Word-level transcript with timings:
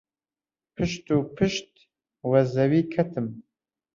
پشت 0.75 1.05
و 1.17 1.17
پشت 1.37 1.69
وە 2.29 2.41
زەوی 2.53 2.83
کەتم. 2.93 3.27